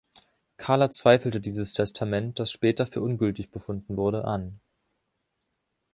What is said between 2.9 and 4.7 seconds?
ungültig befunden wurde, an.